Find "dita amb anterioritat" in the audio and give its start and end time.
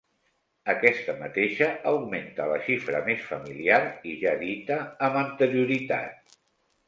4.45-6.35